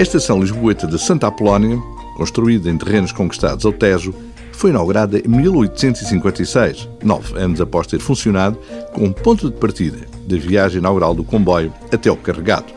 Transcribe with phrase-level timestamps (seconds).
[0.00, 1.76] A estação lisboeta de Santa Apolónia,
[2.16, 4.14] construída em terrenos conquistados ao Tejo,
[4.50, 8.58] foi inaugurada em 1856, nove anos após ter funcionado,
[8.94, 12.72] como ponto de partida da viagem inaugural do comboio até o carregado.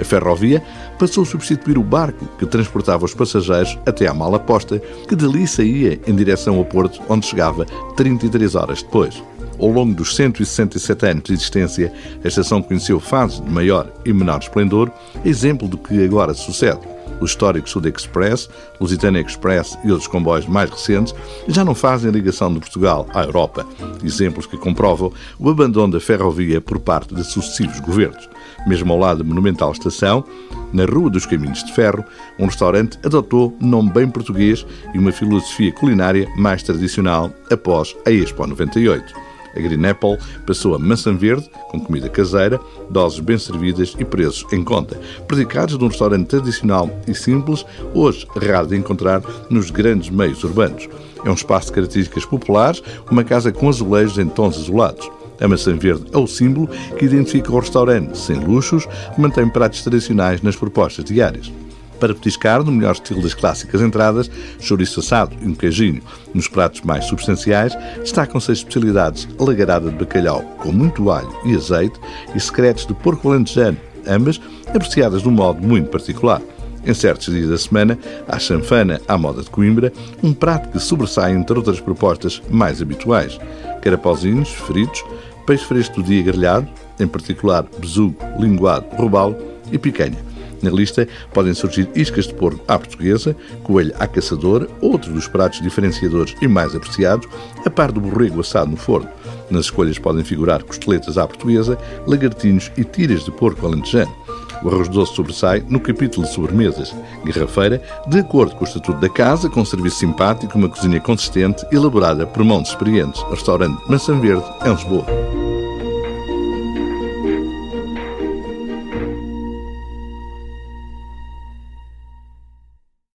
[0.00, 0.62] A ferrovia
[0.98, 4.78] passou a substituir o barco que transportava os passageiros até à mala posta,
[5.08, 7.64] que dali saía em direção ao porto, onde chegava
[7.96, 9.22] 33 horas depois.
[9.58, 11.92] Ao longo dos 167 anos de existência,
[12.24, 14.90] a estação conheceu fases de maior e menor esplendor,
[15.24, 16.80] exemplo do que agora sucede.
[17.20, 18.48] O histórico Sud Express,
[18.80, 21.14] Lusitânia Express e outros comboios mais recentes
[21.46, 23.66] já não fazem ligação de Portugal à Europa,
[24.02, 28.28] exemplos que comprovam o abandono da ferrovia por parte de sucessivos governos.
[28.66, 30.24] Mesmo ao lado da monumental estação,
[30.72, 32.04] na Rua dos Caminhos de Ferro,
[32.38, 38.46] um restaurante adotou nome bem português e uma filosofia culinária mais tradicional após a Expo
[38.46, 39.27] 98.
[39.54, 44.50] A Green Apple passou a maçã verde, com comida caseira, doses bem servidas e preços
[44.52, 44.98] em conta.
[45.26, 47.64] Predicados de um restaurante tradicional e simples,
[47.94, 50.88] hoje raro de encontrar nos grandes meios urbanos.
[51.24, 55.10] É um espaço de características populares, uma casa com azulejos em tons azulados.
[55.40, 60.42] A maçã verde é o símbolo que identifica o restaurante, sem luxos, mantém pratos tradicionais
[60.42, 61.50] nas propostas diárias
[61.98, 64.30] para petiscar, no melhor estilo das clássicas entradas,
[64.60, 66.02] chouriço assado e um queijinho.
[66.34, 71.98] Nos pratos mais substanciais, destacam-se as especialidades alagarada de bacalhau com muito alho e azeite
[72.34, 76.40] e secretos de porco alentejano, ambas apreciadas de um modo muito particular.
[76.84, 79.92] Em certos dias da semana, há chanfana à moda de Coimbra,
[80.22, 83.38] um prato que sobressai entre outras propostas mais habituais.
[83.82, 85.04] Carapauzinhos, fritos,
[85.46, 89.36] peixe fresco do dia grelhado, em particular besugo, linguado, robalo
[89.70, 90.18] e picanha.
[90.62, 95.60] Na lista podem surgir iscas de porco à portuguesa, coelho à caçadora, outro dos pratos
[95.60, 97.28] diferenciadores e mais apreciados,
[97.64, 99.08] a par do borrego assado no forno.
[99.50, 104.14] Nas escolhas podem figurar costeletas à portuguesa, lagartinhos e tiras de porco alentejano.
[104.62, 106.94] O arroz doce sobressai no capítulo de sobremesas.
[107.24, 111.64] Garrafeira, de acordo com o estatuto da casa, com um serviço simpático uma cozinha consistente,
[111.70, 113.22] elaborada por mãos experientes.
[113.30, 115.37] Restaurante Maçã Verde, em Lisboa.